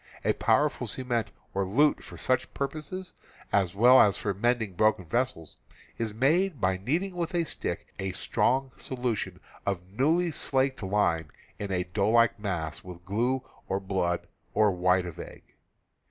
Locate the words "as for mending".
4.01-4.73